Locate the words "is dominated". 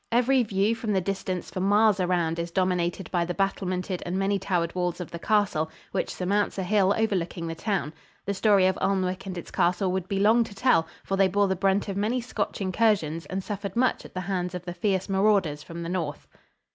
2.39-3.11